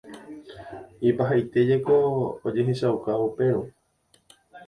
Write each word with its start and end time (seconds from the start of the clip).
Ipahaite 1.09 1.57
jeko 1.69 1.93
ojehechauka 2.51 3.11
upérõ. 3.27 3.63